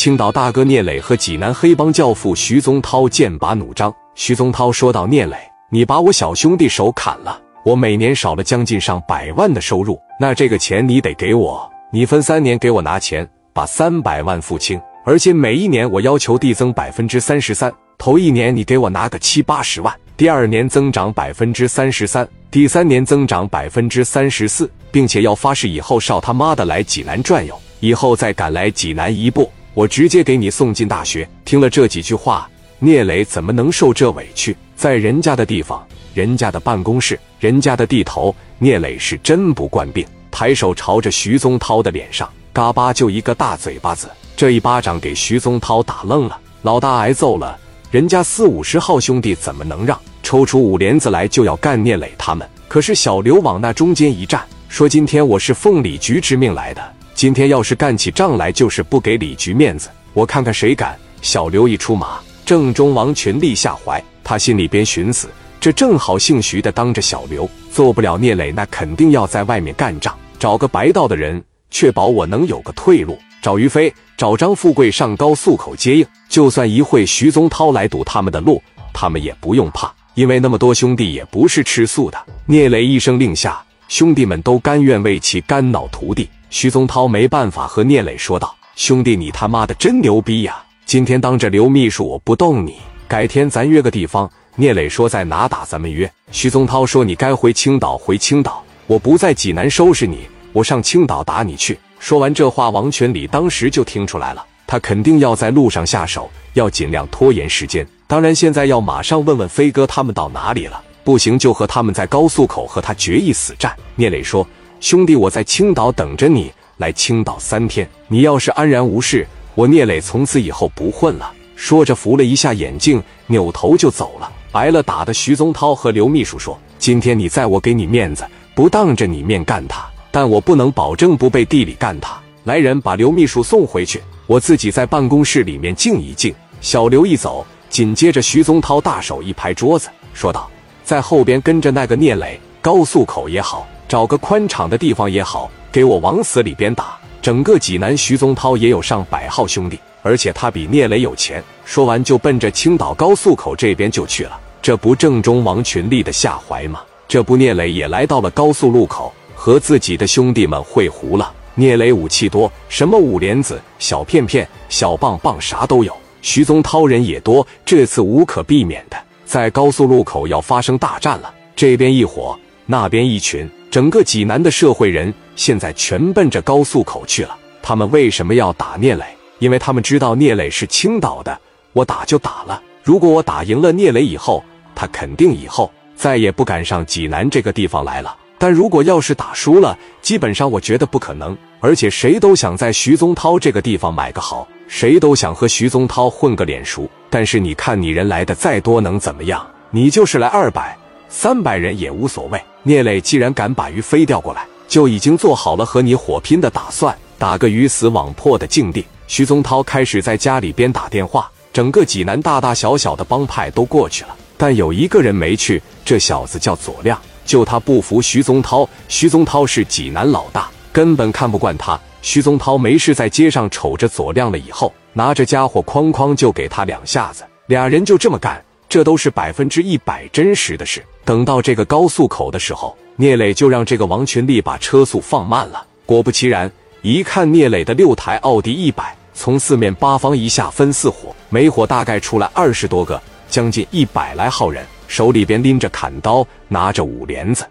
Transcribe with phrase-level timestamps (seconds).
[0.00, 3.94] 青岛大哥聂磊和济南黑帮教父徐宗涛剑拔弩张。
[4.14, 5.36] 徐宗涛说道：“聂磊，
[5.70, 17.70] 你把我小兄弟手砍了，我每年少了将近上百万的收入，那这个钱你得给我，你分三年给我拿钱，把三百万付清，而且每一年我要求递增百分之三十三。
[17.98, 29.46] 头一年你给我拿个七八十万，第二年增长百分之三十三，第三年增长百分之三十四，并且要发誓以后少他妈的来济南转悠，以后再敢来济南一步。”
[29.80, 31.26] 我直接给你送进大学。
[31.42, 32.46] 听了这几句话，
[32.80, 34.54] 聂磊怎么能受这委屈？
[34.76, 40.06] 在人家的地方、人家的办公室、人家的地头，聂磊是真不惯病。
[40.30, 44.10] 抬手朝着徐宗涛的脸上，嘎巴就一个大嘴巴子。
[44.36, 46.38] 这一巴掌给徐宗涛打愣了。
[46.60, 47.58] 老大挨揍了，
[47.90, 49.98] 人家四五十号兄弟怎么能让？
[50.22, 52.46] 抽出五连子来就要干聂磊他们。
[52.68, 56.82] 可是小刘往那中间一站，说：“今天我是奉李局之命来的。”
[57.20, 59.90] 今天要是干起仗来，就是不给李局面子。
[60.14, 60.98] 我看看谁敢！
[61.20, 64.02] 小刘一出马，正中王群立下怀。
[64.24, 65.28] 他心里边寻思：
[65.60, 73.18] 这正好姓徐的当着小刘做不了聂磊，那肯定要在外面干仗，找个白道的人，确保我能有个退路。
[73.42, 76.06] 找于飞，找张富贵上高速口接应。
[76.30, 78.62] 就算一会徐宗涛来堵他们的路，
[78.94, 82.18] 他们也不用怕，因为那么多兄弟也不是吃素的。
[82.46, 86.26] 聂磊一声令下，兄弟们都甘愿为其肝脑涂地。
[86.50, 90.60] 徐宗涛没办法和聂磊说道：“兄弟，你他妈的真牛逼呀！
[90.84, 92.74] 今天当着刘秘书我不动你，
[93.06, 95.64] 改天咱约个地方。”聂磊说：“在哪打？
[95.64, 98.64] 咱们约。”徐宗涛说：“你该回青岛，回青岛。
[98.88, 107.86] 我不在济南收拾你，我上青岛打你去。”说完这话，王全礼当时就听出来了，他肯定要在路上下手，要尽量拖延时间。
[108.08, 113.72] 当然，现在要马上问问飞哥他们到哪里了，不行就和他们在高速口和他决一死战。
[113.94, 114.44] 聂磊说。
[114.80, 116.50] 兄弟，我在青岛等着你。
[116.78, 121.30] 来青岛三天，你要是安然无事，我聂磊从此以后不混了。
[121.54, 124.32] 说着，扶了一下眼镜，扭头就走了。
[124.52, 128.24] 挨了打的徐宗涛和刘秘书说：“今天你在我给你面子，
[128.54, 132.18] 不当着你面干他，但我不能保证不被地里干他。
[132.44, 140.48] 来人，把刘秘书送回去，我自己在办公室里面静一静。”小刘一走，紧接着徐宗涛大手一拍桌子，说道
[140.82, 146.96] ：“在后边跟着那个聂磊，高速口也好。”找个宽敞的地方也好，给我往死里边打！
[147.20, 151.42] 整个济南，徐宗涛也有上百号兄弟，而且他比聂磊有钱。
[151.64, 154.38] 说完就奔着青岛高速口这边就去了。
[154.62, 156.82] 这不正中王群力的下怀吗？
[157.08, 161.32] 这不，聂磊也来到了高速路口，和自己的兄弟们会胡了。
[161.56, 165.92] 聂磊武器多，什么五连子、小片片、小棒棒啥都有。
[166.22, 171.34] 徐宗涛人也多，这次无可避免的在高速路口要发生大战了。
[171.56, 172.38] 这边一伙，
[172.70, 173.50] 那边一群。
[173.68, 177.36] 整个济南的社会人现在全奔着高速口去了。
[177.60, 179.04] 他们为什么要打聂磊？
[179.40, 181.38] 因为他们知道聂磊是青岛的。
[181.72, 182.62] 我打就打了。
[182.82, 184.42] 如果我打赢了聂磊以后，
[184.74, 188.16] 他肯定以后再也不敢上济南这个地方来了。
[188.38, 191.36] 但如果要是打输了，基本上我觉得不可能。
[191.60, 196.90] 而且谁都想在徐宗涛这个地方买个好，谁都想和徐宗涛混个脸熟。
[197.10, 199.46] 但是你看，你人来的再多能怎么样？
[199.70, 200.76] 你就是来二百。
[201.10, 202.40] 三百人也无所谓。
[202.62, 208.86] 聂磊既然敢把鱼飞调过来，就已经做好了和你火拼的打算，打个鱼死网破的境地。
[209.06, 216.96] 徐宗涛开始在家里边打电话，整个济南大大小小的帮派都过去了，但有一个人没去，这小子叫左亮，
[217.26, 218.68] 就他不服徐宗涛。
[218.88, 221.78] 徐宗涛是济南老大，根本看不惯他。
[222.02, 228.42] 徐宗涛没事在街上瞅着左亮了以后，拿着家伙哐哐就给他两下子，俩人就这么干。
[228.70, 230.80] 这都是百分之一百真实的事。
[231.04, 235.66] 等到这个高速口的时候，聂磊就让这个王群力把车速放慢了。
[235.84, 236.50] 果不其然，
[236.80, 247.44] 一看聂磊的六台奥迪一百，从四面八方一下分四伙，每伙大概出来二十多个，将近一百来号人，手里边拎着砍刀，拿着五连子。